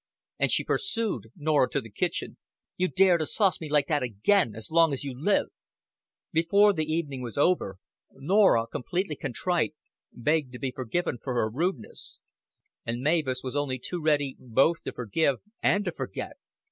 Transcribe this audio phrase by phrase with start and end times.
[0.39, 2.37] And she pursued Norah to the kitchen.
[2.75, 5.49] "You dare to sauce me like that again as long as you live!"
[6.31, 7.77] Before the evening was over,
[8.11, 9.75] Norah, completely contrite,
[10.11, 12.19] begged to be forgiven for her rudeness;
[12.83, 16.33] and Mavis was only too ready both to forgive and to forget.